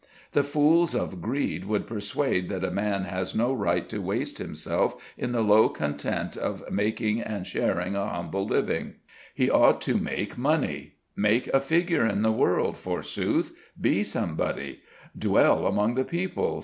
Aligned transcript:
The 0.31 0.41
fools 0.41 0.95
of 0.95 1.21
greed 1.21 1.65
would 1.65 1.85
persuade 1.85 2.49
that 2.49 2.63
a 2.63 2.71
man 2.71 3.03
has 3.03 3.35
no 3.35 3.53
right 3.53 3.87
to 3.89 3.99
waste 4.01 4.39
himself 4.39 4.95
in 5.15 5.31
the 5.31 5.43
low 5.43 5.69
content 5.69 6.35
of 6.35 6.63
making 6.71 7.21
and 7.21 7.45
sharing 7.45 7.95
a 7.95 8.07
humble 8.07 8.47
living; 8.47 8.95
he 9.35 9.47
ought 9.47 9.79
to 9.81 9.99
make 9.99 10.39
money! 10.39 10.95
make 11.15 11.45
a 11.49 11.61
figure 11.61 12.03
in 12.07 12.23
the 12.23 12.31
world, 12.31 12.77
forsooth! 12.77 13.53
be 13.79 14.03
somebody! 14.03 14.79
'Dwell 15.15 15.67
among 15.67 15.93
the 15.93 16.03
people!' 16.03 16.59